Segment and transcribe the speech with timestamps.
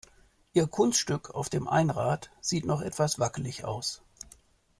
[0.53, 4.01] Ihr Kunststück auf dem Einrad sieht noch etwas wackelig aus.